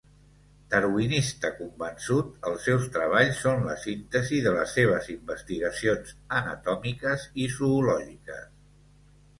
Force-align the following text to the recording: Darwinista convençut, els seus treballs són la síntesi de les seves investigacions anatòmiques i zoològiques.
Darwinista 0.69 1.51
convençut, 1.57 2.31
els 2.51 2.65
seus 2.69 2.87
treballs 2.95 3.43
són 3.43 3.61
la 3.67 3.77
síntesi 3.83 4.41
de 4.47 4.55
les 4.57 4.75
seves 4.79 5.11
investigacions 5.17 6.19
anatòmiques 6.41 7.29
i 7.45 7.49
zoològiques. 7.61 8.47